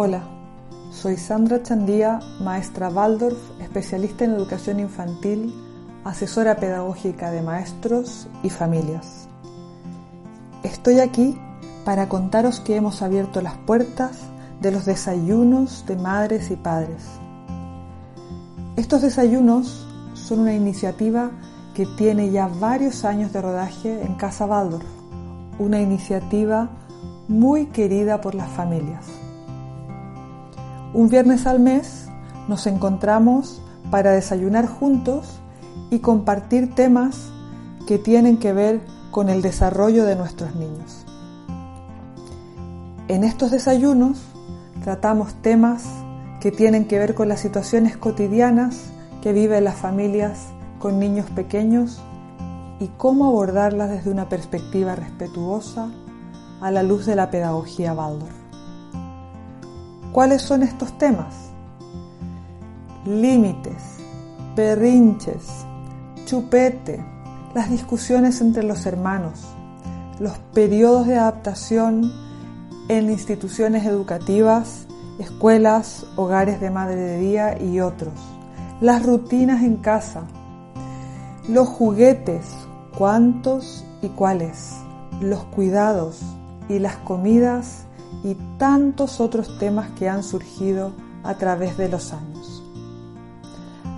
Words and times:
Hola, 0.00 0.22
soy 0.92 1.16
Sandra 1.16 1.60
Chandía, 1.60 2.20
maestra 2.38 2.88
Waldorf, 2.88 3.36
especialista 3.60 4.24
en 4.24 4.30
educación 4.30 4.78
infantil, 4.78 5.52
asesora 6.04 6.54
pedagógica 6.54 7.32
de 7.32 7.42
maestros 7.42 8.28
y 8.44 8.50
familias. 8.50 9.26
Estoy 10.62 11.00
aquí 11.00 11.36
para 11.84 12.08
contaros 12.08 12.60
que 12.60 12.76
hemos 12.76 13.02
abierto 13.02 13.40
las 13.40 13.56
puertas 13.56 14.18
de 14.60 14.70
los 14.70 14.84
desayunos 14.84 15.84
de 15.84 15.96
madres 15.96 16.52
y 16.52 16.54
padres. 16.54 17.04
Estos 18.76 19.02
desayunos 19.02 19.84
son 20.14 20.38
una 20.38 20.54
iniciativa 20.54 21.32
que 21.74 21.86
tiene 21.86 22.30
ya 22.30 22.46
varios 22.46 23.04
años 23.04 23.32
de 23.32 23.42
rodaje 23.42 24.00
en 24.00 24.14
Casa 24.14 24.46
Waldorf, 24.46 24.86
una 25.58 25.80
iniciativa 25.80 26.68
muy 27.26 27.66
querida 27.66 28.20
por 28.20 28.36
las 28.36 28.48
familias. 28.50 29.04
Un 30.94 31.10
viernes 31.10 31.46
al 31.46 31.60
mes 31.60 32.08
nos 32.48 32.66
encontramos 32.66 33.60
para 33.90 34.12
desayunar 34.12 34.66
juntos 34.66 35.38
y 35.90 35.98
compartir 35.98 36.74
temas 36.74 37.30
que 37.86 37.98
tienen 37.98 38.38
que 38.38 38.52
ver 38.54 38.80
con 39.10 39.28
el 39.28 39.42
desarrollo 39.42 40.04
de 40.04 40.16
nuestros 40.16 40.54
niños. 40.54 41.04
En 43.08 43.22
estos 43.24 43.50
desayunos 43.50 44.18
tratamos 44.82 45.34
temas 45.42 45.84
que 46.40 46.52
tienen 46.52 46.86
que 46.86 46.98
ver 46.98 47.14
con 47.14 47.28
las 47.28 47.40
situaciones 47.40 47.96
cotidianas 47.96 48.90
que 49.22 49.32
viven 49.32 49.64
las 49.64 49.76
familias 49.76 50.46
con 50.78 50.98
niños 50.98 51.28
pequeños 51.30 52.00
y 52.80 52.88
cómo 52.96 53.26
abordarlas 53.26 53.90
desde 53.90 54.10
una 54.10 54.28
perspectiva 54.28 54.94
respetuosa 54.94 55.90
a 56.60 56.70
la 56.70 56.82
luz 56.82 57.06
de 57.06 57.16
la 57.16 57.30
pedagogía 57.30 57.92
Waldorf. 57.92 58.47
¿Cuáles 60.12 60.40
son 60.42 60.62
estos 60.62 60.96
temas? 60.96 61.34
Límites, 63.04 63.98
berrinches, 64.56 65.66
chupete, 66.24 67.04
las 67.54 67.70
discusiones 67.70 68.40
entre 68.40 68.62
los 68.62 68.86
hermanos, 68.86 69.40
los 70.18 70.38
periodos 70.54 71.06
de 71.06 71.16
adaptación 71.16 72.10
en 72.88 73.10
instituciones 73.10 73.84
educativas, 73.84 74.86
escuelas, 75.18 76.06
hogares 76.16 76.58
de 76.60 76.70
madre 76.70 76.96
de 76.96 77.18
día 77.18 77.62
y 77.62 77.80
otros, 77.80 78.14
las 78.80 79.04
rutinas 79.04 79.62
en 79.62 79.76
casa, 79.76 80.22
los 81.48 81.68
juguetes, 81.68 82.46
cuántos 82.96 83.84
y 84.00 84.08
cuáles, 84.08 84.72
los 85.20 85.44
cuidados 85.44 86.20
y 86.68 86.78
las 86.78 86.96
comidas 86.96 87.84
y 88.24 88.34
tantos 88.58 89.20
otros 89.20 89.58
temas 89.58 89.90
que 89.90 90.08
han 90.08 90.22
surgido 90.22 90.92
a 91.22 91.34
través 91.34 91.76
de 91.76 91.88
los 91.88 92.12
años. 92.12 92.62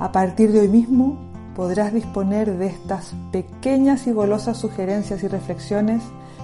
A 0.00 0.12
partir 0.12 0.52
de 0.52 0.60
hoy 0.60 0.68
mismo 0.68 1.18
podrás 1.56 1.92
disponer 1.92 2.56
de 2.56 2.66
estas 2.66 3.14
pequeñas 3.32 4.06
y 4.06 4.12
golosas 4.12 4.56
sugerencias 4.56 5.22
y 5.22 5.28
reflexiones 5.28 6.02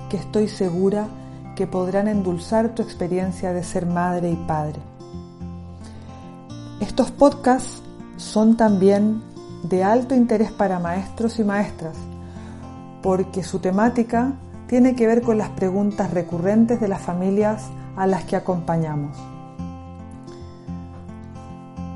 que 0.09 0.17
estoy 0.17 0.49
segura 0.49 1.07
que 1.55 1.67
podrán 1.67 2.09
endulzar 2.09 2.75
tu 2.75 2.83
experiencia 2.83 3.53
de 3.53 3.63
ser 3.63 3.87
madre 3.87 4.31
y 4.31 4.37
padre. 4.37 4.81
Estos 6.81 7.11
podcasts 7.13 7.81
son 8.17 8.57
también 8.57 9.23
de 9.63 9.85
alto 9.85 10.15
interés 10.15 10.51
para 10.51 10.79
maestros 10.79 11.39
y 11.39 11.45
maestras, 11.45 11.97
porque 13.03 13.43
su 13.45 13.61
temática 13.61 14.33
tiene 14.75 14.97
que 14.97 15.07
ver 15.07 15.23
con 15.23 15.39
las 15.39 15.51
preguntas 15.51 16.11
recurrentes 16.11 16.81
de 16.81 16.89
las 16.89 17.01
familias 17.01 17.69
a 17.95 18.09
las 18.09 18.25
que 18.25 18.35
acompañamos. 18.35 19.17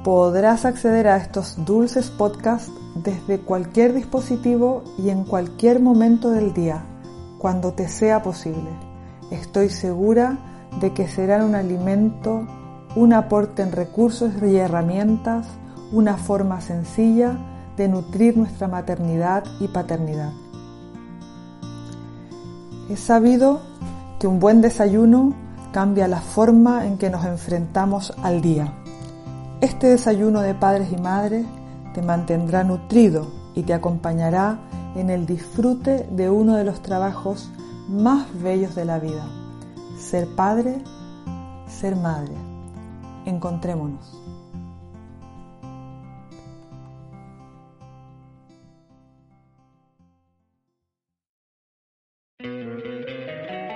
Podrás 0.05 0.65
acceder 0.65 1.09
a 1.09 1.17
estos 1.17 1.65
dulces 1.65 2.09
podcasts 2.09 2.71
desde 2.95 3.41
cualquier 3.41 3.95
dispositivo 3.95 4.85
y 4.97 5.11
en 5.11 5.25
cualquier 5.25 5.81
momento 5.81 6.31
del 6.31 6.55
día, 6.55 6.85
cuando 7.39 7.73
te 7.73 7.89
sea 7.89 8.23
posible. 8.23 8.71
Estoy 9.33 9.71
segura 9.71 10.39
de 10.81 10.93
que 10.93 11.09
serán 11.09 11.43
un 11.43 11.57
alimento, 11.57 12.47
un 12.95 13.13
aporte 13.13 13.63
en 13.63 13.73
recursos 13.73 14.35
y 14.41 14.55
herramientas, 14.55 15.49
una 15.91 16.17
forma 16.17 16.61
sencilla 16.61 17.37
de 17.77 17.89
nutrir 17.89 18.37
nuestra 18.37 18.69
maternidad 18.69 19.43
y 19.59 19.67
paternidad. 19.67 20.31
Es 22.89 23.01
sabido 23.01 23.61
que 24.19 24.27
un 24.27 24.41
buen 24.41 24.63
desayuno 24.63 25.35
cambia 25.73 26.09
la 26.09 26.21
forma 26.21 26.87
en 26.87 26.97
que 26.97 27.11
nos 27.11 27.25
enfrentamos 27.25 28.15
al 28.23 28.41
día. 28.41 28.73
Este 29.61 29.89
desayuno 29.89 30.41
de 30.41 30.55
padres 30.55 30.91
y 30.91 30.97
madres 30.97 31.45
te 31.93 32.01
mantendrá 32.01 32.65
nutrido 32.65 33.31
y 33.55 33.63
te 33.65 33.75
acompañará 33.75 34.59
en 34.95 35.11
el 35.11 35.27
disfrute 35.27 36.09
de 36.11 36.31
uno 36.31 36.57
de 36.57 36.65
los 36.65 36.81
trabajos 36.81 37.51
más 37.89 38.27
bellos 38.43 38.75
de 38.75 38.85
la 38.85 38.99
vida, 38.99 39.27
ser 39.99 40.27
padre, 40.35 40.83
ser 41.67 41.95
madre. 41.97 42.33
Encontrémonos. 43.27 44.38